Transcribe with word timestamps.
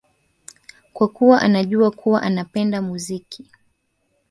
kwa 0.93 1.07
kuwa 1.07 1.41
anajua 1.41 1.91
kuwa 1.91 2.21
anapenda 2.21 2.81
muziki 2.81 3.49